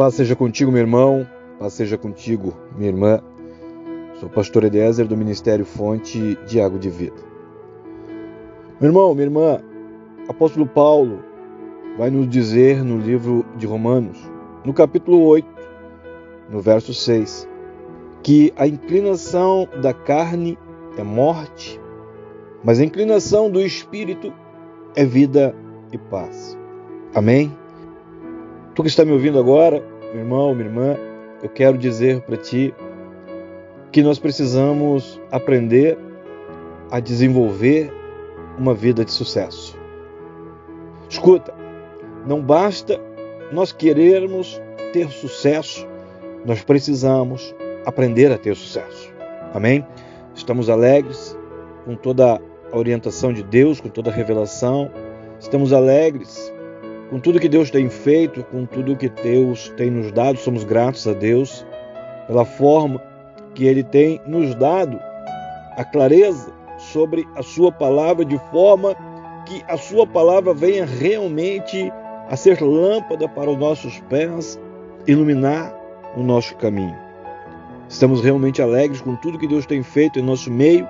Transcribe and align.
Paz 0.00 0.14
seja 0.14 0.34
contigo, 0.34 0.72
meu 0.72 0.80
irmão. 0.80 1.28
Paz 1.58 1.74
seja 1.74 1.98
contigo, 1.98 2.56
minha 2.74 2.88
irmã. 2.88 3.20
Sou 4.18 4.30
pastor 4.30 4.64
Eliezer 4.64 5.06
do 5.06 5.14
Ministério 5.14 5.62
Fonte 5.62 6.38
de 6.46 6.58
Água 6.58 6.78
de 6.78 6.88
Vida. 6.88 7.18
Meu 8.80 8.88
irmão, 8.88 9.12
minha 9.14 9.26
irmã, 9.26 9.60
apóstolo 10.26 10.66
Paulo 10.66 11.22
vai 11.98 12.08
nos 12.08 12.26
dizer 12.30 12.82
no 12.82 12.96
livro 12.96 13.44
de 13.58 13.66
Romanos, 13.66 14.18
no 14.64 14.72
capítulo 14.72 15.22
8, 15.22 15.46
no 16.48 16.60
verso 16.60 16.94
6, 16.94 17.46
que 18.22 18.54
a 18.56 18.66
inclinação 18.66 19.68
da 19.82 19.92
carne 19.92 20.58
é 20.96 21.02
morte, 21.02 21.78
mas 22.64 22.80
a 22.80 22.84
inclinação 22.86 23.50
do 23.50 23.60
espírito 23.60 24.32
é 24.96 25.04
vida 25.04 25.54
e 25.92 25.98
paz. 25.98 26.58
Amém? 27.14 27.54
Tu 28.74 28.82
que 28.82 28.88
está 28.88 29.04
me 29.04 29.12
ouvindo 29.12 29.38
agora, 29.38 29.89
meu 30.12 30.20
irmão, 30.20 30.54
minha 30.54 30.68
irmã, 30.68 30.96
eu 31.42 31.48
quero 31.48 31.78
dizer 31.78 32.20
para 32.22 32.36
ti 32.36 32.74
que 33.92 34.02
nós 34.02 34.18
precisamos 34.18 35.20
aprender 35.30 35.96
a 36.90 37.00
desenvolver 37.00 37.92
uma 38.58 38.74
vida 38.74 39.04
de 39.04 39.12
sucesso. 39.12 39.78
Escuta, 41.08 41.54
não 42.26 42.40
basta 42.40 43.00
nós 43.52 43.72
querermos 43.72 44.60
ter 44.92 45.08
sucesso, 45.10 45.86
nós 46.44 46.62
precisamos 46.62 47.54
aprender 47.84 48.30
a 48.32 48.38
ter 48.38 48.54
sucesso. 48.56 49.12
Amém? 49.54 49.84
Estamos 50.34 50.68
alegres 50.68 51.36
com 51.84 51.94
toda 51.96 52.40
a 52.72 52.76
orientação 52.76 53.32
de 53.32 53.42
Deus, 53.42 53.80
com 53.80 53.88
toda 53.88 54.10
a 54.10 54.12
revelação. 54.12 54.90
Estamos 55.38 55.72
alegres 55.72 56.52
com 57.10 57.18
tudo 57.18 57.40
que 57.40 57.48
Deus 57.48 57.70
tem 57.70 57.90
feito, 57.90 58.44
com 58.44 58.64
tudo 58.64 58.96
que 58.96 59.08
Deus 59.08 59.68
tem 59.76 59.90
nos 59.90 60.12
dado, 60.12 60.38
somos 60.38 60.62
gratos 60.62 61.06
a 61.08 61.12
Deus 61.12 61.66
pela 62.28 62.44
forma 62.44 63.02
que 63.52 63.66
Ele 63.66 63.82
tem 63.82 64.20
nos 64.26 64.54
dado 64.54 64.98
a 65.76 65.84
clareza 65.84 66.52
sobre 66.78 67.26
a 67.34 67.42
Sua 67.42 67.72
palavra, 67.72 68.24
de 68.24 68.38
forma 68.52 68.94
que 69.44 69.60
a 69.68 69.76
Sua 69.76 70.06
palavra 70.06 70.54
venha 70.54 70.86
realmente 70.86 71.92
a 72.28 72.36
ser 72.36 72.62
lâmpada 72.62 73.28
para 73.28 73.50
os 73.50 73.58
nossos 73.58 73.98
pés, 74.08 74.58
iluminar 75.04 75.74
o 76.16 76.22
nosso 76.22 76.54
caminho. 76.56 76.96
Estamos 77.88 78.22
realmente 78.22 78.62
alegres 78.62 79.00
com 79.00 79.16
tudo 79.16 79.38
que 79.38 79.48
Deus 79.48 79.66
tem 79.66 79.82
feito 79.82 80.20
em 80.20 80.22
nosso 80.22 80.48
meio, 80.48 80.86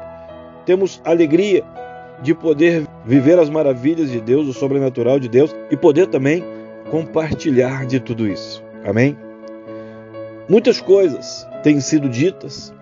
temos 0.66 1.00
alegria 1.02 1.64
de 2.22 2.34
poder 2.34 2.86
viver 3.04 3.38
as 3.38 3.48
maravilhas 3.48 4.10
de 4.10 4.20
Deus, 4.20 4.46
o 4.46 4.52
sobrenatural 4.52 5.18
de 5.18 5.28
Deus 5.28 5.54
e 5.70 5.76
poder 5.76 6.06
também 6.06 6.44
compartilhar 6.90 7.86
de 7.86 8.00
tudo 8.00 8.26
isso. 8.26 8.62
Amém? 8.84 9.16
Muitas 10.48 10.80
coisas 10.80 11.46
têm 11.62 11.80
sido 11.80 12.08
ditas, 12.08 12.74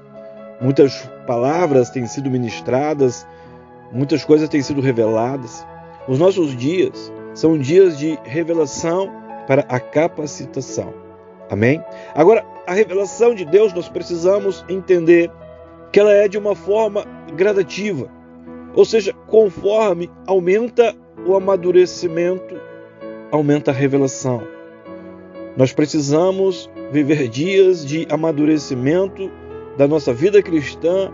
muitas 0.61 1.09
palavras 1.27 1.91
têm 1.91 2.07
sido 2.07 2.31
ministradas, 2.31 3.27
muitas 3.93 4.25
coisas 4.25 4.49
têm 4.49 4.63
sido 4.63 4.81
reveladas. 4.81 5.67
Os 6.09 6.19
nossos 6.19 6.57
dias 6.57 7.13
são 7.35 7.59
dias 7.59 7.99
de 7.99 8.19
revelação 8.25 9.13
para 9.47 9.65
a 9.69 9.79
capacitação. 9.79 10.95
Amém? 11.51 11.83
Agora, 12.15 12.45
a 12.67 12.73
revelação 12.73 13.35
de 13.35 13.45
Deus 13.45 13.73
nós 13.73 13.89
precisamos 13.89 14.65
entender 14.69 15.31
que 15.93 16.01
ela 16.01 16.13
é 16.13 16.29
de 16.29 16.37
uma 16.37 16.55
forma 16.55 17.05
gradativa. 17.35 18.18
Ou 18.79 18.85
seja, 18.85 19.13
conforme 19.27 20.09
aumenta 20.25 20.95
o 21.27 21.35
amadurecimento, 21.35 22.55
aumenta 23.29 23.73
a 23.73 23.75
revelação. 23.75 24.41
Nós 25.57 25.73
precisamos 25.73 26.71
viver 26.93 27.27
dias 27.27 27.85
de 27.85 28.07
amadurecimento 28.09 29.29
da 29.77 29.89
nossa 29.89 30.15
vida 30.15 30.41
cristã. 30.41 31.13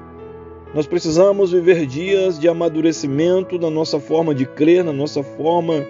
Nós 0.74 0.86
precisamos 0.86 1.52
viver 1.52 1.86
dias 1.86 2.38
de 2.38 2.50
amadurecimento 2.50 3.58
na 3.58 3.70
nossa 3.70 3.98
forma 3.98 4.34
de 4.34 4.44
crer, 4.44 4.84
na 4.84 4.92
nossa 4.92 5.22
forma 5.22 5.86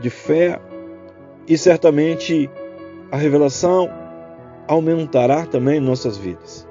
de 0.00 0.08
fé. 0.08 0.58
E 1.46 1.58
certamente 1.58 2.48
a 3.12 3.18
revelação 3.18 3.90
aumentará 4.66 5.44
também 5.44 5.80
nossas 5.80 6.16
vidas. 6.16 6.69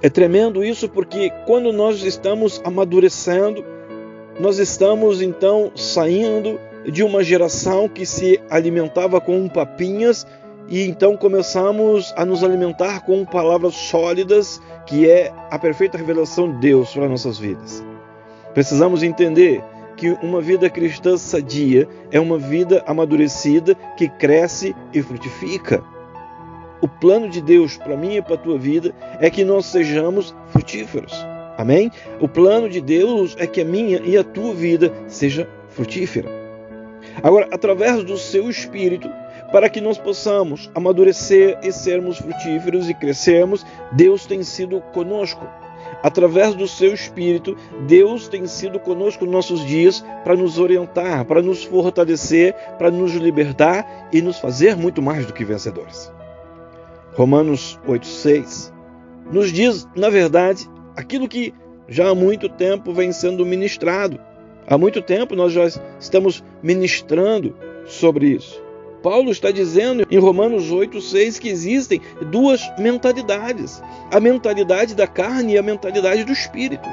É 0.00 0.08
tremendo 0.08 0.64
isso 0.64 0.88
porque 0.88 1.30
quando 1.44 1.72
nós 1.72 2.02
estamos 2.02 2.60
amadurecendo, 2.64 3.64
nós 4.38 4.58
estamos 4.58 5.20
então 5.20 5.72
saindo 5.74 6.60
de 6.90 7.02
uma 7.02 7.24
geração 7.24 7.88
que 7.88 8.06
se 8.06 8.40
alimentava 8.48 9.20
com 9.20 9.48
papinhas 9.48 10.26
e 10.68 10.82
então 10.82 11.16
começamos 11.16 12.12
a 12.16 12.24
nos 12.24 12.44
alimentar 12.44 13.00
com 13.00 13.24
palavras 13.24 13.74
sólidas, 13.74 14.60
que 14.86 15.08
é 15.08 15.32
a 15.50 15.58
perfeita 15.58 15.98
revelação 15.98 16.52
de 16.52 16.58
Deus 16.58 16.92
para 16.92 17.08
nossas 17.08 17.38
vidas. 17.38 17.84
Precisamos 18.54 19.02
entender 19.02 19.62
que 19.96 20.10
uma 20.22 20.40
vida 20.40 20.70
cristã 20.70 21.16
sadia 21.16 21.88
é 22.12 22.20
uma 22.20 22.38
vida 22.38 22.84
amadurecida 22.86 23.74
que 23.96 24.08
cresce 24.08 24.76
e 24.92 25.02
frutifica. 25.02 25.82
O 26.80 26.86
plano 26.86 27.28
de 27.28 27.40
Deus 27.40 27.76
para 27.76 27.96
mim 27.96 28.16
e 28.16 28.22
para 28.22 28.34
a 28.34 28.38
tua 28.38 28.58
vida 28.58 28.94
é 29.20 29.28
que 29.28 29.44
nós 29.44 29.66
sejamos 29.66 30.34
frutíferos. 30.50 31.12
Amém? 31.56 31.90
O 32.20 32.28
plano 32.28 32.68
de 32.68 32.80
Deus 32.80 33.34
é 33.38 33.46
que 33.46 33.60
a 33.60 33.64
minha 33.64 34.00
e 34.04 34.16
a 34.16 34.22
tua 34.22 34.54
vida 34.54 34.92
seja 35.08 35.48
frutífera. 35.70 36.28
Agora, 37.20 37.48
através 37.50 38.04
do 38.04 38.16
seu 38.16 38.48
espírito, 38.48 39.10
para 39.50 39.68
que 39.68 39.80
nós 39.80 39.98
possamos 39.98 40.70
amadurecer 40.74 41.58
e 41.62 41.72
sermos 41.72 42.18
frutíferos 42.18 42.88
e 42.88 42.94
crescermos, 42.94 43.66
Deus 43.90 44.24
tem 44.24 44.42
sido 44.44 44.80
conosco. 44.92 45.46
Através 46.02 46.54
do 46.54 46.68
seu 46.68 46.94
espírito, 46.94 47.56
Deus 47.88 48.28
tem 48.28 48.46
sido 48.46 48.78
conosco 48.78 49.24
nos 49.24 49.34
nossos 49.34 49.66
dias 49.66 50.04
para 50.22 50.36
nos 50.36 50.58
orientar, 50.58 51.24
para 51.24 51.42
nos 51.42 51.64
fortalecer, 51.64 52.54
para 52.78 52.90
nos 52.90 53.14
libertar 53.14 54.08
e 54.12 54.22
nos 54.22 54.38
fazer 54.38 54.76
muito 54.76 55.02
mais 55.02 55.26
do 55.26 55.32
que 55.32 55.44
vencedores. 55.44 56.12
Romanos 57.18 57.76
8,6 57.84 58.72
nos 59.32 59.50
diz, 59.50 59.88
na 59.96 60.08
verdade, 60.08 60.70
aquilo 60.94 61.26
que 61.26 61.52
já 61.88 62.10
há 62.10 62.14
muito 62.14 62.48
tempo 62.48 62.92
vem 62.92 63.10
sendo 63.10 63.44
ministrado. 63.44 64.20
Há 64.68 64.78
muito 64.78 65.02
tempo 65.02 65.34
nós 65.34 65.52
já 65.52 65.64
estamos 65.98 66.44
ministrando 66.62 67.56
sobre 67.86 68.28
isso. 68.28 68.62
Paulo 69.02 69.32
está 69.32 69.50
dizendo 69.50 70.06
em 70.08 70.16
Romanos 70.16 70.70
8,6 70.70 71.40
que 71.40 71.48
existem 71.48 72.00
duas 72.30 72.62
mentalidades: 72.78 73.82
a 74.12 74.20
mentalidade 74.20 74.94
da 74.94 75.08
carne 75.08 75.54
e 75.54 75.58
a 75.58 75.62
mentalidade 75.62 76.22
do 76.22 76.30
espírito. 76.30 76.88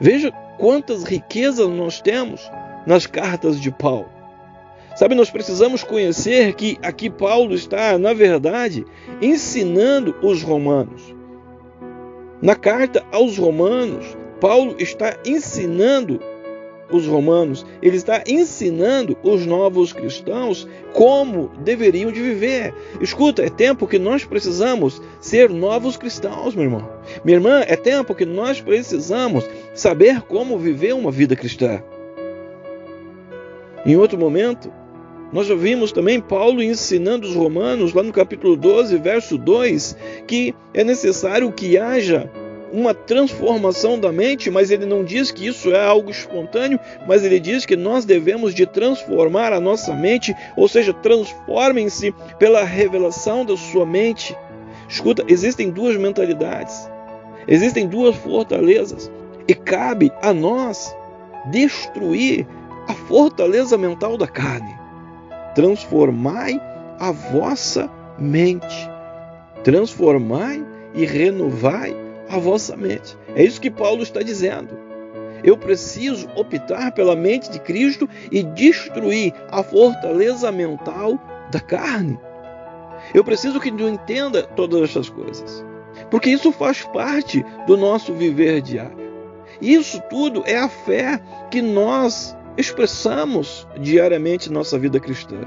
Veja 0.00 0.32
quantas 0.58 1.04
riquezas 1.04 1.68
nós 1.68 2.00
temos 2.00 2.50
nas 2.84 3.06
cartas 3.06 3.60
de 3.60 3.70
Paulo. 3.70 4.19
Sabe, 5.00 5.14
nós 5.14 5.30
precisamos 5.30 5.82
conhecer 5.82 6.52
que 6.52 6.76
aqui 6.82 7.08
Paulo 7.08 7.54
está, 7.54 7.96
na 7.96 8.12
verdade, 8.12 8.84
ensinando 9.22 10.14
os 10.22 10.42
romanos. 10.42 11.14
Na 12.42 12.54
carta 12.54 13.02
aos 13.10 13.38
romanos, 13.38 14.14
Paulo 14.38 14.74
está 14.78 15.16
ensinando 15.24 16.20
os 16.92 17.06
romanos, 17.06 17.64
ele 17.80 17.96
está 17.96 18.22
ensinando 18.28 19.16
os 19.22 19.46
novos 19.46 19.90
cristãos 19.94 20.68
como 20.92 21.50
deveriam 21.64 22.12
de 22.12 22.20
viver. 22.20 22.74
Escuta, 23.00 23.42
é 23.42 23.48
tempo 23.48 23.86
que 23.86 23.98
nós 23.98 24.26
precisamos 24.26 25.00
ser 25.18 25.48
novos 25.48 25.96
cristãos, 25.96 26.54
meu 26.54 26.64
irmão. 26.64 26.86
Minha 27.24 27.38
irmã, 27.38 27.64
é 27.66 27.74
tempo 27.74 28.14
que 28.14 28.26
nós 28.26 28.60
precisamos 28.60 29.48
saber 29.72 30.20
como 30.20 30.58
viver 30.58 30.92
uma 30.92 31.10
vida 31.10 31.34
cristã. 31.34 31.82
Em 33.86 33.96
outro 33.96 34.18
momento, 34.18 34.70
Nós 35.32 35.46
já 35.46 35.54
vimos 35.54 35.92
também 35.92 36.20
Paulo 36.20 36.62
ensinando 36.62 37.26
os 37.26 37.34
romanos, 37.34 37.94
lá 37.94 38.02
no 38.02 38.12
capítulo 38.12 38.56
12, 38.56 38.96
verso 38.98 39.38
2, 39.38 39.96
que 40.26 40.54
é 40.74 40.82
necessário 40.82 41.52
que 41.52 41.78
haja 41.78 42.28
uma 42.72 42.94
transformação 42.94 43.98
da 43.98 44.12
mente, 44.12 44.50
mas 44.50 44.70
ele 44.70 44.86
não 44.86 45.04
diz 45.04 45.30
que 45.30 45.46
isso 45.46 45.72
é 45.72 45.84
algo 45.84 46.10
espontâneo, 46.10 46.78
mas 47.06 47.24
ele 47.24 47.38
diz 47.38 47.66
que 47.66 47.76
nós 47.76 48.04
devemos 48.04 48.54
de 48.54 48.66
transformar 48.66 49.52
a 49.52 49.60
nossa 49.60 49.94
mente, 49.94 50.34
ou 50.56 50.68
seja, 50.68 50.92
transformem-se 50.92 52.12
pela 52.38 52.64
revelação 52.64 53.44
da 53.44 53.56
sua 53.56 53.86
mente. 53.86 54.36
Escuta, 54.88 55.24
existem 55.28 55.70
duas 55.70 55.96
mentalidades, 55.96 56.90
existem 57.46 57.86
duas 57.86 58.16
fortalezas, 58.16 59.10
e 59.46 59.54
cabe 59.54 60.12
a 60.22 60.32
nós 60.32 60.94
destruir 61.50 62.46
a 62.86 62.94
fortaleza 62.94 63.76
mental 63.78 64.16
da 64.16 64.26
carne. 64.26 64.79
Transformai 65.54 66.60
a 66.98 67.10
vossa 67.12 67.90
mente. 68.18 68.90
Transformai 69.64 70.64
e 70.94 71.04
renovai 71.04 71.94
a 72.28 72.38
vossa 72.38 72.76
mente. 72.76 73.16
É 73.34 73.42
isso 73.42 73.60
que 73.60 73.70
Paulo 73.70 74.02
está 74.02 74.22
dizendo. 74.22 74.78
Eu 75.42 75.56
preciso 75.56 76.28
optar 76.36 76.92
pela 76.92 77.16
mente 77.16 77.50
de 77.50 77.58
Cristo 77.58 78.08
e 78.30 78.42
destruir 78.42 79.32
a 79.50 79.62
fortaleza 79.62 80.52
mental 80.52 81.18
da 81.50 81.60
carne. 81.60 82.18
Eu 83.14 83.24
preciso 83.24 83.58
que 83.58 83.72
tu 83.72 83.88
entenda 83.88 84.42
todas 84.42 84.82
essas 84.82 85.08
coisas, 85.08 85.64
porque 86.10 86.30
isso 86.30 86.52
faz 86.52 86.82
parte 86.84 87.44
do 87.66 87.76
nosso 87.76 88.12
viver 88.12 88.60
diário. 88.60 89.10
Isso 89.60 90.00
tudo 90.08 90.42
é 90.46 90.58
a 90.58 90.68
fé 90.68 91.20
que 91.50 91.60
nós 91.62 92.36
expressamos 92.56 93.66
diariamente 93.80 94.50
nossa 94.50 94.78
vida 94.78 94.98
cristã. 95.00 95.40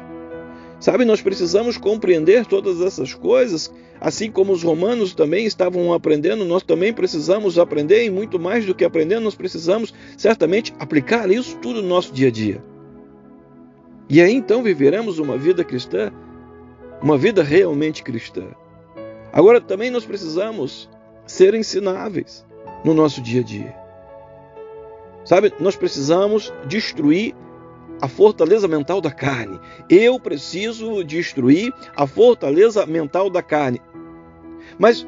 Sabe, 0.80 1.06
nós 1.06 1.22
precisamos 1.22 1.78
compreender 1.78 2.46
todas 2.46 2.82
essas 2.82 3.14
coisas, 3.14 3.74
assim 4.02 4.30
como 4.30 4.52
os 4.52 4.64
romanos 4.64 5.14
também 5.14 5.46
estavam 5.46 5.94
aprendendo, 5.94 6.44
nós 6.44 6.62
também 6.62 6.92
precisamos 6.92 7.58
aprender, 7.58 8.04
e 8.04 8.10
muito 8.10 8.38
mais 8.38 8.66
do 8.66 8.76
que 8.76 8.84
aprender, 8.84 9.20
nós 9.20 9.34
precisamos 9.34 9.94
certamente 10.18 10.74
aplicar 10.78 11.32
isso 11.32 11.58
tudo 11.62 11.82
no 11.82 11.88
nosso 11.88 12.12
dia 12.12 12.28
a 12.28 12.32
dia. 12.32 12.62
E 14.10 14.22
aí 14.22 14.34
então 14.34 14.62
viveremos 14.62 15.20
uma 15.20 15.38
vida 15.38 15.64
cristã, 15.64 16.12
uma 17.02 17.18
vida 17.18 17.42
realmente 17.42 18.04
cristã. 18.04 18.44
Agora 19.32 19.62
também 19.62 19.90
nós 19.90 20.06
precisamos 20.06 20.90
ser 21.26 21.56
ensináveis 21.56 22.46
no 22.84 22.94
nosso 22.94 23.22
dia 23.22 23.40
a 23.40 23.44
dia. 23.44 23.83
Sabe, 25.26 25.54
nós 25.60 25.76
precisamos 25.76 26.54
destruir 26.68 27.34
a 28.02 28.08
fortaleza 28.08 28.68
mental 28.68 29.00
da 29.00 29.12
carne. 29.12 29.60
Eu 29.90 30.20
preciso 30.20 31.04
destruir 31.04 31.74
a 31.96 32.06
fortaleza 32.06 32.86
mental 32.86 33.30
da 33.30 33.42
carne. 33.42 33.82
Mas 34.78 35.08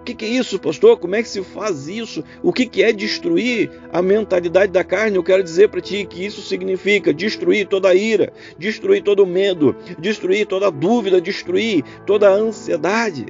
o 0.00 0.02
que, 0.02 0.14
que, 0.14 0.24
é 0.24 0.28
isso, 0.28 0.58
pastor? 0.58 0.98
Como 0.98 1.14
é 1.14 1.22
que 1.22 1.28
se 1.28 1.42
faz 1.42 1.86
isso? 1.86 2.24
O 2.42 2.54
que, 2.54 2.64
que 2.64 2.82
é 2.82 2.90
destruir 2.90 3.70
a 3.92 4.00
mentalidade 4.00 4.72
da 4.72 4.82
carne? 4.82 5.16
Eu 5.16 5.22
quero 5.22 5.42
dizer 5.42 5.68
para 5.68 5.82
ti 5.82 6.06
que 6.06 6.24
isso 6.24 6.40
significa 6.40 7.12
destruir 7.12 7.68
toda 7.68 7.90
a 7.90 7.94
ira, 7.94 8.32
destruir 8.56 9.02
todo 9.02 9.22
o 9.22 9.26
medo, 9.26 9.76
destruir 9.98 10.46
toda 10.46 10.68
a 10.68 10.70
dúvida, 10.70 11.20
destruir 11.20 11.84
toda 12.06 12.30
a 12.30 12.32
ansiedade. 12.32 13.26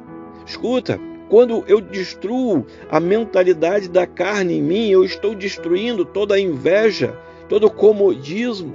Escuta, 0.46 1.00
quando 1.30 1.62
eu 1.68 1.80
destruo 1.80 2.66
a 2.90 2.98
mentalidade 2.98 3.88
da 3.88 4.04
carne 4.04 4.58
em 4.58 4.62
mim, 4.62 4.90
eu 4.90 5.04
estou 5.04 5.32
destruindo 5.32 6.04
toda 6.04 6.34
a 6.34 6.40
inveja, 6.40 7.16
todo 7.48 7.68
o 7.68 7.70
comodismo, 7.70 8.74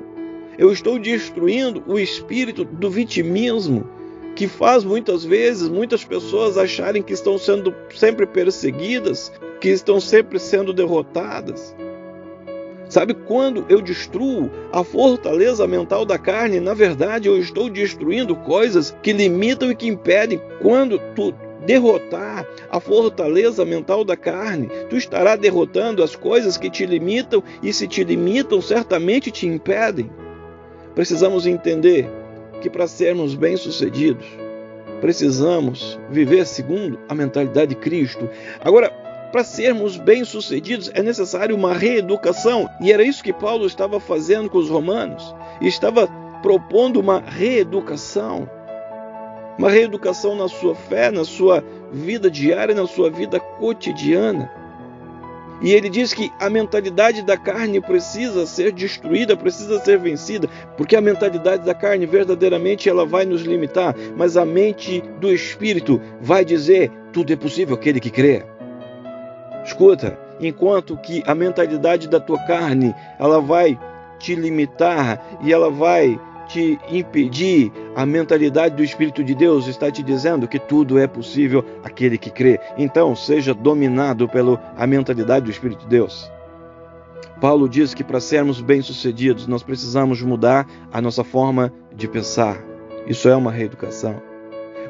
eu 0.57 0.71
estou 0.71 0.97
destruindo 0.97 1.83
o 1.85 1.99
espírito 1.99 2.63
do 2.63 2.89
vitimismo, 2.89 3.85
que 4.37 4.47
faz 4.47 4.85
muitas 4.85 5.25
vezes 5.25 5.67
muitas 5.67 6.05
pessoas 6.05 6.57
acharem 6.57 7.03
que 7.03 7.11
estão 7.11 7.37
sendo 7.37 7.75
sempre 7.93 8.25
perseguidas, 8.25 9.33
que 9.59 9.67
estão 9.67 9.99
sempre 9.99 10.39
sendo 10.39 10.71
derrotadas. 10.71 11.75
Sabe 12.87 13.13
quando 13.13 13.65
eu 13.67 13.81
destruo 13.81 14.49
a 14.71 14.81
fortaleza 14.83 15.67
mental 15.67 16.05
da 16.05 16.17
carne, 16.17 16.61
na 16.61 16.73
verdade 16.73 17.27
eu 17.27 17.37
estou 17.37 17.69
destruindo 17.69 18.35
coisas 18.35 18.95
que 19.01 19.11
limitam 19.11 19.71
e 19.71 19.75
que 19.75 19.87
impedem. 19.87 20.39
Quando 20.61 20.99
tu 21.15 21.33
derrotar 21.65 22.47
a 22.69 22.79
fortaleza 22.79 23.63
mental 23.63 24.03
da 24.03 24.15
carne, 24.15 24.69
tu 24.89 24.95
estará 24.95 25.35
derrotando 25.35 26.03
as 26.03 26.15
coisas 26.15 26.57
que 26.57 26.69
te 26.69 26.85
limitam 26.85 27.43
e 27.61 27.71
se 27.71 27.87
te 27.87 28.03
limitam, 28.03 28.61
certamente 28.61 29.31
te 29.31 29.47
impedem. 29.47 30.09
Precisamos 30.93 31.45
entender 31.45 32.09
que 32.61 32.69
para 32.69 32.87
sermos 32.87 33.35
bem-sucedidos, 33.35 34.25
precisamos 35.01 35.99
viver 36.09 36.45
segundo 36.45 36.97
a 37.07 37.13
mentalidade 37.13 37.75
de 37.75 37.75
Cristo. 37.75 38.29
Agora, 38.61 38.89
para 39.31 39.43
sermos 39.43 39.97
bem-sucedidos 39.97 40.89
é 40.93 41.03
necessário 41.03 41.55
uma 41.55 41.73
reeducação, 41.73 42.69
e 42.79 42.91
era 42.93 43.03
isso 43.03 43.23
que 43.23 43.33
Paulo 43.33 43.65
estava 43.65 43.99
fazendo 43.99 44.49
com 44.49 44.57
os 44.57 44.69
romanos, 44.69 45.35
estava 45.61 46.07
propondo 46.41 46.99
uma 46.99 47.19
reeducação. 47.19 48.49
Uma 49.57 49.69
reeducação 49.69 50.35
na 50.35 50.47
sua 50.47 50.75
fé, 50.75 51.09
na 51.11 51.23
sua 51.23 51.63
vida 51.91 52.29
diária, 52.29 52.75
na 52.75 52.87
sua 52.87 53.09
vida 53.09 53.39
cotidiana. 53.39 54.51
E 55.61 55.71
ele 55.71 55.89
diz 55.89 56.13
que 56.13 56.31
a 56.39 56.49
mentalidade 56.49 57.21
da 57.21 57.37
carne 57.37 57.79
precisa 57.79 58.45
ser 58.45 58.73
destruída, 58.73 59.37
precisa 59.37 59.79
ser 59.79 59.97
vencida, 59.97 60.49
porque 60.75 60.95
a 60.95 61.01
mentalidade 61.01 61.65
da 61.65 61.73
carne 61.73 62.05
verdadeiramente 62.05 62.89
ela 62.89 63.05
vai 63.05 63.25
nos 63.25 63.41
limitar, 63.43 63.95
mas 64.17 64.35
a 64.35 64.45
mente 64.45 65.01
do 65.19 65.31
espírito 65.31 66.01
vai 66.19 66.43
dizer: 66.43 66.91
tudo 67.13 67.31
é 67.31 67.35
possível 67.37 67.75
aquele 67.75 68.01
que 68.01 68.09
crê. 68.09 68.43
Escuta, 69.63 70.19
enquanto 70.41 70.97
que 70.97 71.23
a 71.25 71.33
mentalidade 71.33 72.09
da 72.09 72.19
tua 72.19 72.37
carne 72.45 72.93
ela 73.17 73.39
vai 73.39 73.79
te 74.19 74.35
limitar 74.35 75.39
e 75.41 75.53
ela 75.53 75.71
vai 75.71 76.19
te 76.47 76.77
impedir, 76.91 77.71
a 77.95 78.05
mentalidade 78.05 78.75
do 78.75 78.83
Espírito 78.83 79.23
de 79.23 79.33
Deus 79.33 79.67
está 79.67 79.89
te 79.89 80.03
dizendo 80.03 80.47
que 80.47 80.59
tudo 80.59 80.99
é 80.99 81.07
possível 81.07 81.63
aquele 81.81 82.17
que 82.17 82.29
crê. 82.29 82.59
Então, 82.77 83.15
seja 83.15 83.53
dominado 83.53 84.27
pela 84.27 84.61
mentalidade 84.85 85.45
do 85.45 85.51
Espírito 85.51 85.81
de 85.83 85.87
Deus. 85.87 86.29
Paulo 87.39 87.69
diz 87.69 87.93
que 87.93 88.03
para 88.03 88.19
sermos 88.19 88.59
bem-sucedidos, 88.59 89.47
nós 89.47 89.63
precisamos 89.63 90.21
mudar 90.21 90.67
a 90.91 91.01
nossa 91.01 91.23
forma 91.23 91.71
de 91.95 92.07
pensar. 92.07 92.61
Isso 93.07 93.29
é 93.29 93.35
uma 93.35 93.51
reeducação. 93.51 94.21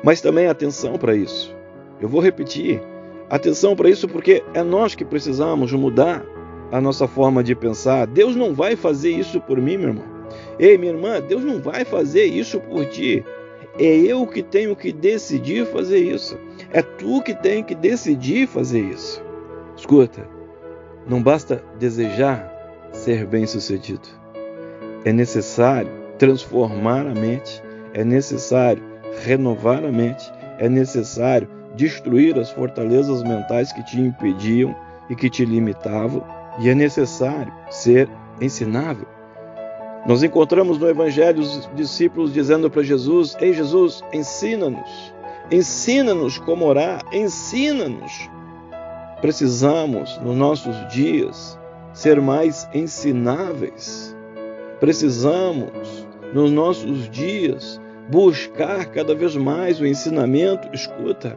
Mas 0.04 0.22
também 0.22 0.48
atenção 0.48 0.94
para 0.94 1.16
isso. 1.16 1.56
Eu 2.02 2.10
vou 2.10 2.22
repetir. 2.22 2.82
Atenção 3.30 3.76
para 3.76 3.90
isso 3.90 4.08
porque 4.08 4.44
é 4.54 4.64
nós 4.64 4.96
que 4.96 5.06
precisamos 5.06 5.72
mudar 5.74 6.24
a 6.72 6.82
nossa 6.82 7.08
forma 7.08 7.44
de 7.44 7.56
pensar. 7.56 8.08
Deus 8.08 8.36
não 8.36 8.54
vai 8.54 8.76
fazer 8.76 9.12
isso 9.12 9.40
por 9.42 9.60
mim, 9.60 9.78
meu 9.78 9.90
irmão. 9.90 10.15
Ei, 10.60 10.78
minha 10.78 10.94
irmã, 10.94 11.22
Deus 11.22 11.44
não 11.44 11.60
vai 11.60 11.86
fazer 11.86 12.26
isso 12.26 12.60
por 12.60 12.86
ti. 12.86 13.24
É 13.78 13.84
eu 13.84 14.26
que 14.26 14.42
tenho 14.42 14.76
que 14.76 14.92
decidir 14.92 15.66
fazer 15.66 16.00
isso. 16.00 16.38
É 16.72 16.82
tu 16.82 17.22
que 17.22 17.34
tem 17.34 17.64
que 17.64 17.76
decidir 17.76 18.48
fazer 18.48 18.82
isso. 18.82 19.22
Escuta, 19.76 20.28
não 21.08 21.22
basta 21.22 21.62
desejar 21.78 22.52
ser 22.94 23.26
bem-sucedido. 23.26 24.08
É 25.04 25.12
necessário 25.12 25.92
transformar 26.18 27.06
a 27.06 27.14
mente, 27.14 27.62
é 27.94 28.04
necessário 28.04 28.82
renovar 29.24 29.84
a 29.84 29.92
mente, 29.92 30.32
é 30.58 30.70
necessário 30.70 31.48
destruir 31.76 32.40
as 32.40 32.50
fortalezas 32.52 33.22
mentais 33.24 33.72
que 33.74 33.84
te 33.84 34.00
impediam 34.00 34.76
e 35.10 35.16
que 35.16 35.30
te 35.30 35.46
limitavam, 35.46 36.26
e 36.60 36.70
é 36.70 36.74
necessário 36.74 37.52
ser 37.70 38.10
ensinável. 38.42 39.06
Nós 40.06 40.22
encontramos 40.22 40.78
no 40.78 40.88
Evangelho 40.88 41.42
os 41.42 41.68
discípulos 41.74 42.32
dizendo 42.32 42.70
para 42.70 42.84
Jesus: 42.84 43.36
Ei 43.40 43.54
Jesus, 43.54 44.04
ensina-nos, 44.14 45.14
ensina-nos 45.52 46.38
como 46.38 46.66
orar, 46.66 47.04
ensina-nos. 47.12 48.30
Precisamos, 49.20 50.20
nos 50.22 50.36
nossos 50.36 50.76
dias, 50.94 51.60
ser 51.94 52.22
mais 52.22 52.68
ensináveis. 52.74 54.16
Precisamos, 54.80 56.06
nos 56.34 56.52
nossos 56.52 57.10
dias, 57.10 57.82
buscar 58.10 58.86
cada 58.88 59.16
vez 59.16 59.36
mais 59.36 59.80
o 59.80 59.86
ensinamento. 59.88 60.70
Escuta, 60.72 61.36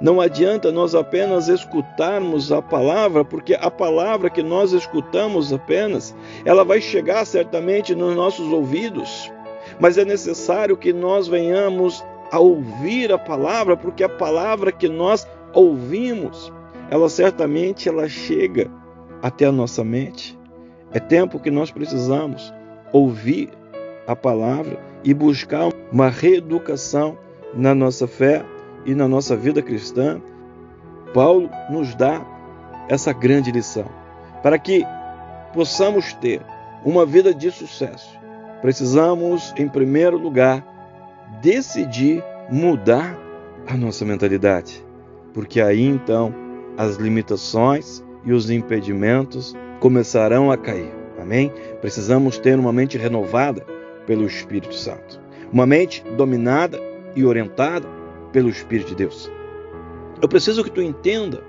não 0.00 0.20
adianta 0.20 0.72
nós 0.72 0.94
apenas 0.94 1.48
escutarmos 1.48 2.50
a 2.50 2.60
palavra, 2.60 3.24
porque 3.24 3.54
a 3.54 3.70
palavra 3.70 4.30
que 4.30 4.42
nós 4.42 4.72
escutamos 4.72 5.52
apenas, 5.52 6.14
ela 6.44 6.64
vai 6.64 6.80
chegar 6.80 7.24
certamente 7.24 7.94
nos 7.94 8.14
nossos 8.14 8.52
ouvidos, 8.52 9.30
mas 9.78 9.98
é 9.98 10.04
necessário 10.04 10.76
que 10.76 10.92
nós 10.92 11.28
venhamos 11.28 12.04
a 12.30 12.38
ouvir 12.38 13.12
a 13.12 13.18
palavra, 13.18 13.76
porque 13.76 14.02
a 14.02 14.08
palavra 14.08 14.72
que 14.72 14.88
nós 14.88 15.26
ouvimos, 15.52 16.52
ela 16.90 17.08
certamente 17.08 17.88
ela 17.88 18.08
chega 18.08 18.70
até 19.22 19.46
a 19.46 19.52
nossa 19.52 19.84
mente. 19.84 20.38
É 20.92 20.98
tempo 20.98 21.40
que 21.40 21.50
nós 21.50 21.70
precisamos 21.70 22.52
ouvir 22.92 23.50
a 24.06 24.14
palavra 24.14 24.78
e 25.02 25.12
buscar 25.14 25.70
uma 25.90 26.08
reeducação 26.08 27.18
na 27.54 27.74
nossa 27.74 28.06
fé 28.06 28.44
e 28.84 28.94
na 28.94 29.08
nossa 29.08 29.36
vida 29.36 29.62
cristã, 29.62 30.20
Paulo 31.12 31.48
nos 31.70 31.94
dá 31.94 32.24
essa 32.88 33.12
grande 33.12 33.50
lição. 33.50 33.86
Para 34.42 34.58
que 34.58 34.84
possamos 35.52 36.12
ter 36.14 36.42
uma 36.84 37.06
vida 37.06 37.32
de 37.32 37.50
sucesso, 37.50 38.18
precisamos, 38.60 39.54
em 39.56 39.68
primeiro 39.68 40.18
lugar, 40.18 40.64
decidir 41.40 42.22
mudar 42.50 43.18
a 43.66 43.74
nossa 43.76 44.04
mentalidade, 44.04 44.84
porque 45.32 45.60
aí 45.60 45.82
então 45.82 46.34
as 46.76 46.96
limitações 46.96 48.04
e 48.24 48.32
os 48.32 48.50
impedimentos 48.50 49.56
começarão 49.80 50.50
a 50.50 50.56
cair. 50.56 50.92
Amém? 51.20 51.50
Precisamos 51.80 52.36
ter 52.38 52.58
uma 52.58 52.72
mente 52.72 52.98
renovada 52.98 53.64
pelo 54.06 54.26
Espírito 54.26 54.74
Santo, 54.74 55.20
uma 55.50 55.64
mente 55.64 56.04
dominada 56.16 56.78
e 57.16 57.24
orientada 57.24 57.86
pelo 58.34 58.50
Espírito 58.50 58.88
de 58.88 58.96
Deus. 58.96 59.30
Eu 60.20 60.28
preciso 60.28 60.64
que 60.64 60.70
tu 60.70 60.82
entenda 60.82 61.40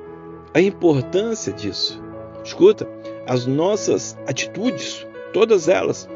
a 0.53 0.61
importância 0.61 1.51
disso. 1.51 2.01
Escuta, 2.43 2.87
as 3.25 3.47
nossas 3.47 4.15
atitudes, 4.27 5.05
todas 5.33 5.67
elas, 5.67 6.07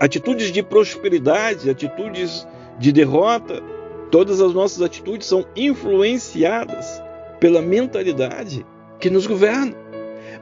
atitudes 0.00 0.50
de 0.50 0.64
prosperidade, 0.64 1.70
atitudes 1.70 2.44
de 2.76 2.90
derrota, 2.90 3.62
todas 4.10 4.40
as 4.40 4.52
nossas 4.52 4.82
atitudes 4.82 5.28
são 5.28 5.46
influenciadas 5.54 7.00
pela 7.38 7.62
mentalidade 7.62 8.66
que 8.98 9.08
nos 9.08 9.28
governa. 9.28 9.76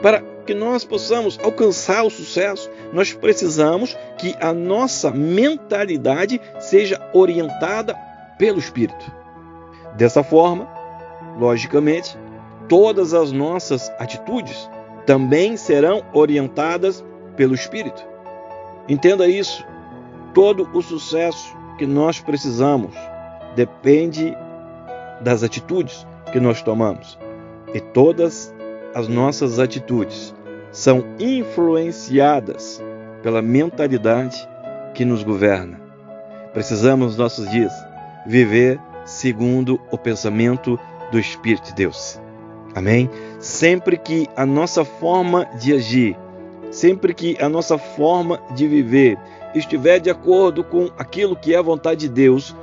Para 0.01 0.23
que 0.47 0.55
nós 0.55 0.83
possamos 0.83 1.39
alcançar 1.43 2.05
o 2.05 2.11
sucesso, 2.11 2.71
nós 2.91 3.13
precisamos 3.13 3.95
que 4.19 4.35
a 4.41 4.55
nossa 4.55 5.11
mentalidade 5.11 6.41
seja 6.59 6.99
orientada 7.13 7.95
pelo 8.41 8.59
Espírito. 8.59 9.13
Dessa 9.99 10.23
forma, 10.23 10.67
logicamente, 11.39 12.17
todas 12.71 13.13
as 13.13 13.31
nossas 13.33 13.91
atitudes 13.99 14.71
também 15.05 15.59
serão 15.59 16.03
orientadas 16.15 17.05
pelo 17.37 17.55
Espírito. 17.55 18.03
Entenda 18.89 19.29
isso. 19.29 19.63
Todo 20.33 20.67
o 20.73 20.81
sucesso 20.81 21.55
que 21.77 21.85
nós 21.87 22.19
precisamos 22.19 22.95
depende 23.55 24.35
das 25.21 25.43
atitudes 25.43 26.07
que 26.33 26.41
nós 26.41 26.63
tomamos. 26.63 27.19
E 27.75 27.81
todas 27.81 28.55
as 28.95 29.07
nossas 29.07 29.59
atitudes 29.59 30.35
são 30.73 31.05
influenciadas 31.19 32.83
pela 33.23 33.43
mentalidade 33.43 34.49
que 34.95 35.05
nos 35.05 35.23
governa. 35.23 35.79
Precisamos, 36.55 37.19
nossos 37.19 37.49
dias, 37.51 37.73
viver 38.27 38.81
segundo 39.05 39.81
o 39.91 39.99
pensamento 39.99 40.79
do 41.11 41.19
Espírito 41.19 41.67
de 41.69 41.75
Deus. 41.75 42.21
Amém? 42.75 43.11
Sempre 43.39 43.97
que 43.97 44.29
a 44.37 44.47
nossa 44.47 44.85
forma 44.85 45.45
de 45.59 45.75
agir, 45.75 46.17
sempre 46.71 47.13
que 47.13 47.37
a 47.41 47.49
nossa 47.49 47.77
forma 47.77 48.41
de 48.55 48.67
viver 48.69 49.19
estiver 49.55 49.99
de 49.99 50.11
acordo 50.11 50.63
com 50.63 50.89
aquilo 50.97 51.35
que 51.35 51.55
é 51.55 51.59
a 51.59 51.63
vontade 51.63 52.03
de 52.03 52.09
Deus, 52.09 52.55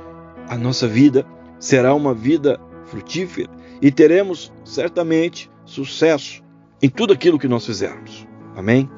a 0.48 0.56
nossa 0.56 0.88
vida 0.88 1.26
será 1.58 1.94
uma 1.94 2.14
vida 2.14 2.58
frutífera 2.84 3.50
e 3.82 3.90
teremos 3.90 4.52
certamente 4.64 5.50
sucesso 5.64 6.42
em 6.80 6.88
tudo 6.88 7.12
aquilo 7.12 7.38
que 7.38 7.48
nós 7.48 7.66
fizermos. 7.66 8.26
Amém? 8.56 8.88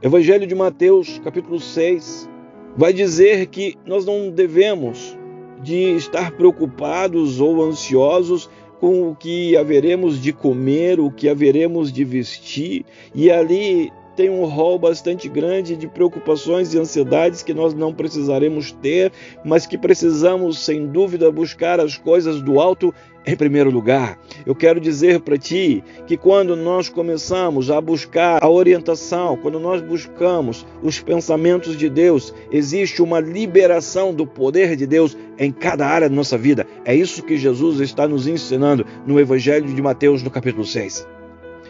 Evangelho 0.00 0.46
de 0.46 0.54
Mateus, 0.54 1.20
capítulo 1.24 1.58
6, 1.58 2.28
vai 2.76 2.92
dizer 2.92 3.46
que 3.46 3.76
nós 3.84 4.04
não 4.04 4.30
devemos 4.30 5.18
de 5.62 5.96
estar 5.96 6.32
preocupados 6.32 7.40
ou 7.40 7.64
ansiosos 7.64 8.48
com 8.80 9.10
o 9.10 9.16
que 9.16 9.56
haveremos 9.56 10.20
de 10.20 10.32
comer, 10.32 11.00
o 11.00 11.10
que 11.10 11.28
haveremos 11.28 11.92
de 11.92 12.04
vestir, 12.04 12.84
e 13.14 13.30
ali 13.30 13.90
tem 14.16 14.30
um 14.30 14.44
rol 14.46 14.78
bastante 14.78 15.28
grande 15.28 15.76
de 15.76 15.86
preocupações 15.86 16.72
e 16.72 16.78
ansiedades 16.78 17.42
que 17.42 17.52
nós 17.52 17.74
não 17.74 17.92
precisaremos 17.92 18.72
ter, 18.72 19.12
mas 19.44 19.66
que 19.66 19.76
precisamos, 19.76 20.64
sem 20.64 20.86
dúvida, 20.86 21.30
buscar 21.30 21.78
as 21.78 21.98
coisas 21.98 22.40
do 22.40 22.58
alto 22.58 22.94
em 23.26 23.36
primeiro 23.36 23.70
lugar. 23.70 24.18
Eu 24.46 24.54
quero 24.54 24.80
dizer 24.80 25.20
para 25.20 25.36
ti 25.36 25.82
que 26.06 26.16
quando 26.16 26.54
nós 26.54 26.88
começamos 26.88 27.70
a 27.70 27.80
buscar 27.80 28.42
a 28.42 28.48
orientação, 28.48 29.36
quando 29.36 29.58
nós 29.58 29.82
buscamos 29.82 30.64
os 30.82 31.00
pensamentos 31.00 31.76
de 31.76 31.90
Deus, 31.90 32.32
existe 32.50 33.02
uma 33.02 33.20
liberação 33.20 34.14
do 34.14 34.26
poder 34.26 34.76
de 34.76 34.86
Deus 34.86 35.16
em 35.38 35.50
cada 35.50 35.86
área 35.86 36.08
da 36.08 36.14
nossa 36.14 36.38
vida. 36.38 36.66
É 36.84 36.94
isso 36.94 37.22
que 37.22 37.36
Jesus 37.36 37.80
está 37.80 38.06
nos 38.06 38.26
ensinando 38.26 38.86
no 39.04 39.20
Evangelho 39.20 39.66
de 39.66 39.82
Mateus, 39.82 40.22
no 40.22 40.30
capítulo 40.30 40.64
6. 40.64 41.15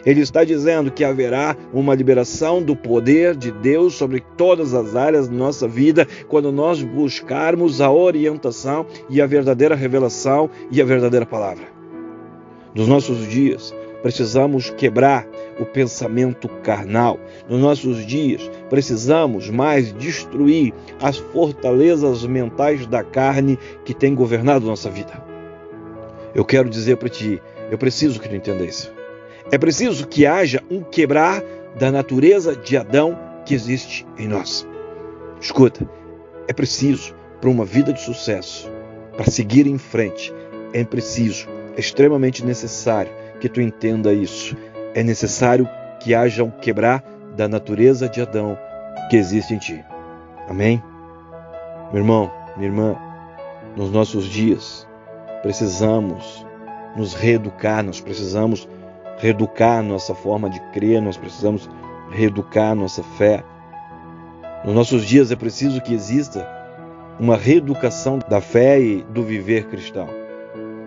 Ele 0.05 0.21
está 0.21 0.43
dizendo 0.43 0.91
que 0.91 1.03
haverá 1.03 1.55
uma 1.73 1.95
liberação 1.95 2.61
do 2.61 2.75
poder 2.75 3.35
de 3.35 3.51
Deus 3.51 3.95
sobre 3.95 4.23
todas 4.37 4.73
as 4.73 4.95
áreas 4.95 5.27
da 5.27 5.35
nossa 5.35 5.67
vida 5.67 6.07
quando 6.27 6.51
nós 6.51 6.81
buscarmos 6.81 7.81
a 7.81 7.91
orientação 7.91 8.85
e 9.09 9.21
a 9.21 9.25
verdadeira 9.25 9.75
revelação 9.75 10.49
e 10.71 10.81
a 10.81 10.85
verdadeira 10.85 11.25
palavra. 11.25 11.65
Nos 12.73 12.87
nossos 12.87 13.27
dias, 13.27 13.73
precisamos 14.01 14.69
quebrar 14.69 15.27
o 15.59 15.65
pensamento 15.65 16.47
carnal. 16.47 17.19
Nos 17.49 17.59
nossos 17.59 18.05
dias, 18.05 18.49
precisamos 18.69 19.49
mais 19.49 19.91
destruir 19.93 20.73
as 21.01 21.17
fortalezas 21.17 22.25
mentais 22.25 22.85
da 22.85 23.03
carne 23.03 23.57
que 23.83 23.93
tem 23.93 24.13
governado 24.13 24.65
nossa 24.65 24.89
vida. 24.89 25.23
Eu 26.35 26.45
quero 26.45 26.69
dizer 26.69 26.97
para 26.97 27.09
ti, 27.09 27.41
eu 27.71 27.77
preciso 27.77 28.19
que 28.19 28.29
tu 28.29 28.35
entenda 28.35 28.63
isso. 28.63 28.96
É 29.51 29.57
preciso 29.57 30.07
que 30.07 30.25
haja 30.25 30.61
um 30.69 30.83
quebrar 30.83 31.41
da 31.79 31.91
natureza 31.91 32.55
de 32.55 32.75
Adão 32.75 33.17
que 33.45 33.53
existe 33.53 34.05
em 34.17 34.27
nós. 34.27 34.67
Escuta, 35.39 35.87
é 36.47 36.53
preciso 36.53 37.15
para 37.39 37.49
uma 37.49 37.63
vida 37.63 37.93
de 37.93 38.01
sucesso, 38.01 38.69
para 39.15 39.29
seguir 39.29 39.67
em 39.67 39.77
frente, 39.77 40.33
é 40.73 40.83
preciso, 40.83 41.47
é 41.75 41.79
extremamente 41.79 42.43
necessário 42.43 43.11
que 43.39 43.47
tu 43.47 43.61
entenda 43.61 44.13
isso. 44.13 44.57
É 44.93 45.03
necessário 45.03 45.69
que 45.99 46.13
haja 46.13 46.43
um 46.43 46.51
quebrar 46.51 47.03
da 47.35 47.47
natureza 47.47 48.09
de 48.09 48.21
Adão 48.21 48.57
que 49.09 49.15
existe 49.15 49.53
em 49.53 49.59
ti. 49.59 49.85
Amém? 50.49 50.83
Meu 51.93 52.01
irmão, 52.01 52.31
minha 52.57 52.69
irmã, 52.69 52.95
nos 53.75 53.91
nossos 53.91 54.25
dias 54.25 54.87
precisamos 55.41 56.45
nos 56.95 57.13
reeducar, 57.13 57.83
nós 57.83 58.01
precisamos 58.01 58.67
reeducar 59.17 59.83
nossa 59.83 60.13
forma 60.15 60.49
de 60.49 60.59
crer, 60.71 61.01
nós 61.01 61.17
precisamos 61.17 61.69
reeducar 62.11 62.75
nossa 62.75 63.03
fé. 63.03 63.43
Nos 64.63 64.73
nossos 64.73 65.05
dias 65.05 65.31
é 65.31 65.35
preciso 65.35 65.81
que 65.81 65.93
exista 65.93 66.47
uma 67.19 67.35
reeducação 67.35 68.19
da 68.29 68.39
fé 68.39 68.79
e 68.79 69.03
do 69.03 69.23
viver 69.23 69.65
cristão. 69.67 70.07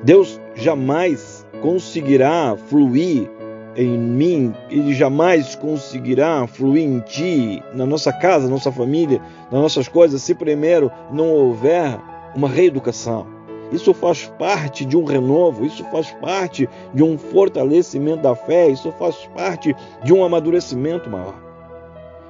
Deus 0.03 0.41
jamais 0.55 1.47
conseguirá 1.61 2.57
fluir 2.69 3.29
em 3.77 3.99
mim, 3.99 4.53
ele 4.69 4.93
jamais 4.93 5.55
conseguirá 5.55 6.47
fluir 6.47 6.85
em 6.85 7.01
ti, 7.01 7.63
na 7.73 7.87
nossa 7.87 8.13
casa, 8.13 8.47
na 8.47 8.53
nossa 8.53 8.73
família, 8.73 9.21
nas 9.51 9.61
nossas 9.61 9.89
coisas, 9.89 10.23
se 10.23 10.35
primeiro 10.35 10.91
não 11.13 11.31
houver 11.31 11.99
uma 12.35 12.49
reeducação. 12.49 13.27
Isso 13.73 13.95
faz 13.95 14.31
parte 14.39 14.85
de 14.85 14.97
um 14.97 15.05
renovo, 15.05 15.65
isso 15.65 15.85
faz 15.91 16.11
parte 16.13 16.69
de 16.93 17.03
um 17.03 17.17
fortalecimento 17.17 18.23
da 18.23 18.35
fé, 18.35 18.69
isso 18.69 18.93
faz 18.99 19.17
parte 19.35 19.75
de 20.05 20.13
um 20.13 20.25
amadurecimento 20.25 21.09
maior. 21.09 21.35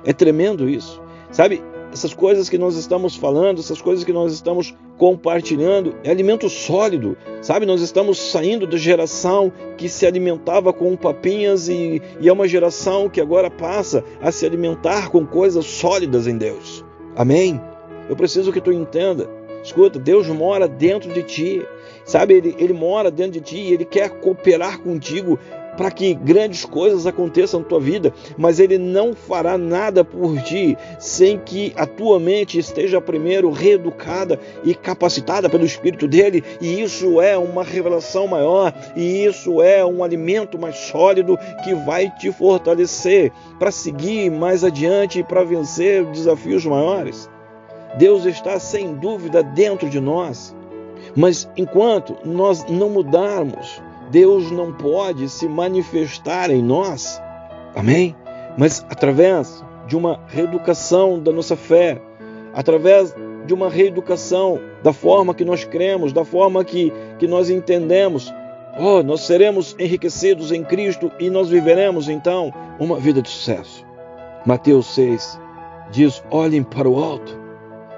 É 0.04 0.12
tremendo 0.12 0.68
isso. 0.68 1.00
Sabe, 1.30 1.62
essas 1.92 2.14
coisas 2.14 2.48
que 2.48 2.58
nós 2.58 2.76
estamos 2.76 3.16
falando, 3.16 3.58
essas 3.58 3.80
coisas 3.80 4.04
que 4.04 4.12
nós 4.12 4.32
estamos 4.32 4.74
compartilhando, 4.96 5.94
é 6.04 6.10
alimento 6.10 6.48
sólido, 6.48 7.16
sabe? 7.40 7.66
Nós 7.66 7.80
estamos 7.80 8.18
saindo 8.18 8.66
da 8.66 8.76
geração 8.76 9.52
que 9.76 9.88
se 9.88 10.06
alimentava 10.06 10.72
com 10.72 10.94
papinhas 10.96 11.68
e, 11.68 12.02
e 12.20 12.28
é 12.28 12.32
uma 12.32 12.46
geração 12.46 13.08
que 13.08 13.20
agora 13.20 13.50
passa 13.50 14.04
a 14.20 14.30
se 14.30 14.44
alimentar 14.44 15.10
com 15.10 15.26
coisas 15.26 15.64
sólidas 15.64 16.26
em 16.26 16.36
Deus. 16.36 16.84
Amém? 17.16 17.60
Eu 18.08 18.16
preciso 18.16 18.52
que 18.52 18.60
tu 18.60 18.72
entenda 18.72 19.28
Escuta, 19.62 19.98
Deus 19.98 20.26
mora 20.28 20.66
dentro 20.66 21.12
de 21.12 21.22
ti, 21.22 21.62
sabe? 22.04 22.34
Ele, 22.34 22.56
ele 22.58 22.72
mora 22.72 23.10
dentro 23.10 23.32
de 23.32 23.40
ti 23.40 23.56
e 23.56 23.72
ele 23.72 23.84
quer 23.84 24.08
cooperar 24.08 24.80
contigo 24.80 25.38
para 25.76 25.90
que 25.90 26.12
grandes 26.12 26.64
coisas 26.64 27.06
aconteçam 27.06 27.60
na 27.60 27.66
tua 27.66 27.80
vida, 27.80 28.12
mas 28.36 28.60
ele 28.60 28.76
não 28.76 29.14
fará 29.14 29.56
nada 29.56 30.04
por 30.04 30.38
ti 30.42 30.76
sem 30.98 31.38
que 31.38 31.72
a 31.76 31.86
tua 31.86 32.20
mente 32.20 32.58
esteja 32.58 33.00
primeiro 33.00 33.50
reeducada 33.50 34.38
e 34.62 34.74
capacitada 34.74 35.48
pelo 35.48 35.64
Espírito 35.64 36.06
dele, 36.06 36.44
e 36.60 36.82
isso 36.82 37.20
é 37.20 37.38
uma 37.38 37.64
revelação 37.64 38.26
maior, 38.26 38.74
e 38.94 39.24
isso 39.24 39.62
é 39.62 39.84
um 39.84 40.04
alimento 40.04 40.58
mais 40.58 40.76
sólido 40.76 41.38
que 41.64 41.74
vai 41.74 42.10
te 42.18 42.30
fortalecer 42.30 43.32
para 43.58 43.70
seguir 43.70 44.30
mais 44.30 44.62
adiante 44.62 45.20
e 45.20 45.24
para 45.24 45.44
vencer 45.44 46.04
desafios 46.06 46.66
maiores. 46.66 47.28
Deus 47.98 48.24
está 48.24 48.58
sem 48.58 48.94
dúvida 48.94 49.42
dentro 49.42 49.88
de 49.88 50.00
nós. 50.00 50.54
Mas 51.16 51.48
enquanto 51.56 52.16
nós 52.24 52.64
não 52.68 52.90
mudarmos, 52.90 53.82
Deus 54.10 54.50
não 54.50 54.72
pode 54.72 55.28
se 55.28 55.48
manifestar 55.48 56.50
em 56.50 56.62
nós. 56.62 57.20
Amém? 57.74 58.14
Mas 58.56 58.84
através 58.88 59.64
de 59.86 59.96
uma 59.96 60.20
reeducação 60.26 61.18
da 61.18 61.32
nossa 61.32 61.56
fé, 61.56 62.00
através 62.52 63.14
de 63.46 63.54
uma 63.54 63.68
reeducação 63.68 64.60
da 64.82 64.92
forma 64.92 65.34
que 65.34 65.44
nós 65.44 65.64
cremos, 65.64 66.12
da 66.12 66.24
forma 66.24 66.64
que, 66.64 66.92
que 67.18 67.26
nós 67.26 67.50
entendemos, 67.50 68.32
oh, 68.78 69.02
nós 69.02 69.22
seremos 69.22 69.74
enriquecidos 69.78 70.52
em 70.52 70.62
Cristo 70.62 71.10
e 71.18 71.30
nós 71.30 71.48
viveremos 71.48 72.08
então 72.08 72.52
uma 72.78 72.96
vida 72.96 73.22
de 73.22 73.28
sucesso. 73.28 73.84
Mateus 74.44 74.94
6 74.94 75.40
diz: 75.90 76.22
olhem 76.30 76.62
para 76.62 76.88
o 76.88 77.02
alto 77.02 77.39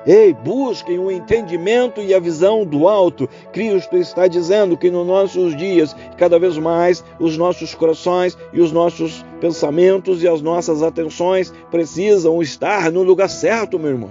Ei, 0.05 0.33
busquem 0.33 0.99
o 0.99 1.11
entendimento 1.11 2.01
e 2.01 2.13
a 2.13 2.19
visão 2.19 2.65
do 2.65 2.89
alto. 2.89 3.29
Cristo 3.53 3.97
está 3.97 4.27
dizendo 4.27 4.77
que 4.77 4.91
nos 4.91 5.07
nossos 5.07 5.57
dias, 5.57 5.95
cada 6.17 6.39
vez 6.39 6.59
mais, 6.59 7.05
os 7.21 7.37
nossos 7.37 7.73
corações 7.75 8.37
e 8.53 8.61
os 8.61 8.73
nossos 8.73 9.25
pensamentos 9.41 10.23
e 10.23 10.29
as 10.29 10.43
nossas 10.43 10.83
atenções 10.83 11.53
precisam 11.71 12.43
estar 12.43 12.91
no 12.91 13.03
lugar 13.03 13.29
certo, 13.29 13.79
meu 13.79 13.91
irmão. 13.91 14.11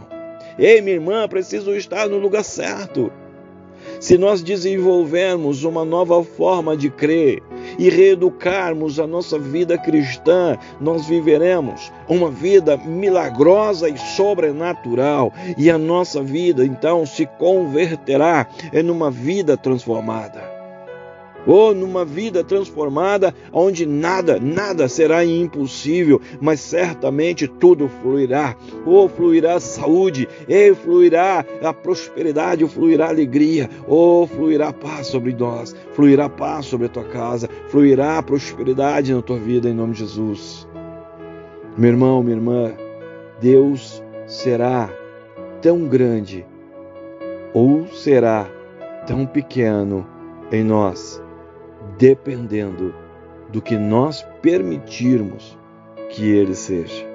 Ei, 0.57 0.81
minha 0.81 0.95
irmã, 0.95 1.27
precisam 1.27 1.75
estar 1.75 2.07
no 2.07 2.17
lugar 2.17 2.43
certo. 2.43 3.11
Se 3.99 4.17
nós 4.17 4.41
desenvolvermos 4.41 5.63
uma 5.63 5.83
nova 5.83 6.23
forma 6.23 6.77
de 6.77 6.89
crer 6.89 7.41
e 7.77 7.89
reeducarmos 7.89 8.99
a 8.99 9.07
nossa 9.07 9.37
vida 9.37 9.77
cristã, 9.77 10.57
nós 10.79 11.05
viveremos 11.05 11.91
uma 12.07 12.29
vida 12.29 12.77
milagrosa 12.77 13.89
e 13.89 13.97
sobrenatural, 13.97 15.33
e 15.57 15.69
a 15.69 15.77
nossa 15.77 16.21
vida 16.21 16.65
então 16.65 17.05
se 17.05 17.25
converterá 17.25 18.47
em 18.73 18.89
uma 18.89 19.09
vida 19.09 19.55
transformada 19.55 20.50
ou 21.45 21.73
numa 21.73 22.05
vida 22.05 22.43
transformada 22.43 23.33
onde 23.51 23.85
nada, 23.85 24.39
nada 24.39 24.87
será 24.87 25.25
impossível, 25.25 26.21
mas 26.39 26.59
certamente 26.59 27.47
tudo 27.47 27.89
fluirá. 28.01 28.55
Ou 28.85 29.09
fluirá 29.09 29.59
saúde, 29.59 30.27
e 30.47 30.73
fluirá 30.73 31.45
a 31.61 31.73
prosperidade, 31.73 32.67
fluirá 32.67 33.09
alegria, 33.09 33.69
ou 33.87 34.27
fluirá 34.27 34.71
paz 34.71 35.07
sobre 35.07 35.33
nós, 35.33 35.75
fluirá 35.93 36.29
paz 36.29 36.65
sobre 36.65 36.87
a 36.87 36.89
tua 36.89 37.03
casa, 37.05 37.49
fluirá 37.67 38.21
prosperidade 38.21 39.13
na 39.13 39.21
tua 39.21 39.37
vida 39.37 39.69
em 39.69 39.73
nome 39.73 39.93
de 39.93 39.99
Jesus. 39.99 40.67
Meu 41.77 41.89
irmão, 41.89 42.21
minha 42.21 42.35
irmã, 42.35 42.73
Deus 43.39 44.03
será 44.27 44.89
tão 45.61 45.85
grande 45.85 46.45
ou 47.53 47.87
será 47.87 48.49
tão 49.05 49.25
pequeno 49.25 50.05
em 50.51 50.63
nós 50.63 51.21
dependendo 51.97 52.93
do 53.49 53.61
que 53.61 53.77
nós 53.77 54.25
permitirmos 54.41 55.57
que 56.09 56.29
ele 56.29 56.55
seja. 56.55 57.05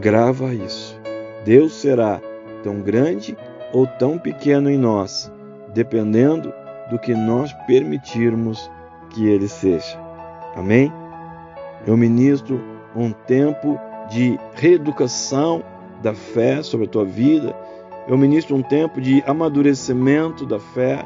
Grava 0.00 0.54
isso. 0.54 0.98
Deus 1.44 1.74
será 1.74 2.20
tão 2.62 2.80
grande 2.80 3.36
ou 3.72 3.86
tão 3.86 4.18
pequeno 4.18 4.70
em 4.70 4.78
nós, 4.78 5.32
dependendo 5.74 6.52
do 6.90 6.98
que 6.98 7.14
nós 7.14 7.52
permitirmos 7.66 8.70
que 9.10 9.26
ele 9.26 9.48
seja. 9.48 9.98
Amém? 10.54 10.92
Eu 11.86 11.96
ministro 11.96 12.60
um 12.94 13.12
tempo 13.12 13.78
de 14.10 14.38
reeducação 14.54 15.62
da 16.02 16.14
fé 16.14 16.62
sobre 16.62 16.86
a 16.86 16.90
tua 16.90 17.04
vida. 17.04 17.54
Eu 18.06 18.16
ministro 18.16 18.56
um 18.56 18.62
tempo 18.62 19.00
de 19.00 19.22
amadurecimento 19.26 20.46
da 20.46 20.58
fé. 20.58 21.04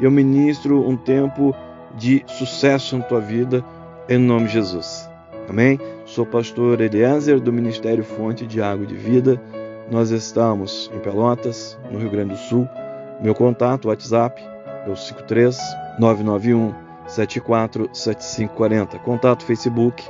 Eu 0.00 0.10
ministro 0.10 0.88
um 0.88 0.96
tempo 0.96 1.54
de 1.96 2.24
sucesso 2.26 2.98
na 2.98 3.04
tua 3.04 3.20
vida, 3.20 3.64
em 4.08 4.18
nome 4.18 4.46
de 4.46 4.54
Jesus. 4.54 5.08
Amém? 5.48 5.78
Sou 6.04 6.24
pastor 6.24 6.80
Eliezer 6.80 7.40
do 7.40 7.52
Ministério 7.52 8.04
Fonte 8.04 8.46
de 8.46 8.60
Água 8.62 8.86
de 8.86 8.94
Vida. 8.94 9.40
Nós 9.90 10.10
estamos 10.10 10.90
em 10.94 10.98
Pelotas, 10.98 11.78
no 11.90 11.98
Rio 11.98 12.10
Grande 12.10 12.34
do 12.34 12.38
Sul. 12.38 12.68
Meu 13.20 13.34
contato, 13.34 13.88
WhatsApp, 13.88 14.42
é 14.86 14.90
o 14.90 14.96
53 14.96 15.58
991 15.98 16.74
74 17.06 17.90
7540. 17.92 18.98
Contato 19.00 19.44
Facebook, 19.44 20.02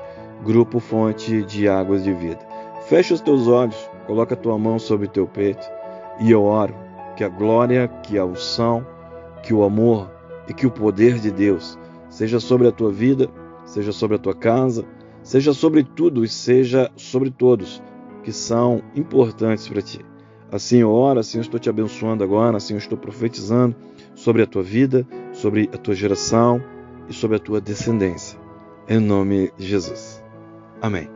Grupo 0.44 0.78
Fonte 0.78 1.42
de 1.44 1.68
Águas 1.68 2.04
de 2.04 2.12
Vida. 2.12 2.38
Fecha 2.86 3.14
os 3.14 3.20
teus 3.20 3.48
olhos, 3.48 3.76
coloca 4.06 4.34
a 4.34 4.38
tua 4.38 4.58
mão 4.58 4.78
sobre 4.78 5.06
o 5.06 5.10
teu 5.10 5.26
peito 5.26 5.66
e 6.20 6.30
eu 6.30 6.44
oro 6.44 6.74
que 7.16 7.24
a 7.24 7.28
glória, 7.28 7.88
que 8.02 8.18
a 8.18 8.24
unção, 8.24 8.86
que 9.42 9.54
o 9.54 9.64
amor 9.64 10.10
e 10.48 10.54
que 10.54 10.66
o 10.66 10.70
poder 10.70 11.18
de 11.18 11.30
Deus 11.30 11.78
seja 12.08 12.38
sobre 12.38 12.68
a 12.68 12.72
tua 12.72 12.90
vida, 12.90 13.28
seja 13.64 13.92
sobre 13.92 14.16
a 14.16 14.18
tua 14.18 14.34
casa, 14.34 14.84
seja 15.22 15.52
sobre 15.52 15.82
tudo 15.82 16.24
e 16.24 16.28
seja 16.28 16.90
sobre 16.96 17.30
todos 17.30 17.82
que 18.22 18.32
são 18.32 18.82
importantes 18.94 19.68
para 19.68 19.82
ti. 19.82 20.04
Assim 20.50 20.78
eu 20.78 20.90
oro, 20.90 21.20
assim 21.20 21.38
eu 21.38 21.42
estou 21.42 21.58
te 21.58 21.68
abençoando 21.68 22.22
agora, 22.22 22.56
assim 22.56 22.74
eu 22.74 22.78
estou 22.78 22.96
profetizando 22.96 23.74
sobre 24.14 24.42
a 24.42 24.46
tua 24.46 24.62
vida, 24.62 25.06
sobre 25.32 25.68
a 25.72 25.76
tua 25.76 25.94
geração 25.94 26.62
e 27.08 27.12
sobre 27.12 27.36
a 27.36 27.40
tua 27.40 27.60
descendência. 27.60 28.38
Em 28.88 29.00
nome 29.00 29.52
de 29.58 29.66
Jesus. 29.66 30.22
Amém. 30.80 31.13